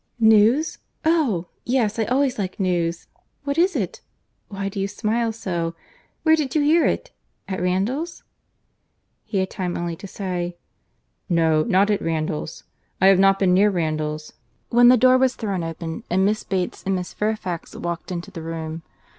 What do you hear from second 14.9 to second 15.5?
door was